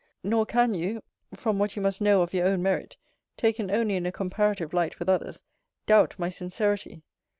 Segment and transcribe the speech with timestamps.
[0.23, 1.03] Nor can you,
[1.35, 2.97] from what you must know of your own merit
[3.37, 5.43] (taken only in a comparative light with others)
[5.85, 7.03] doubt my sincerity.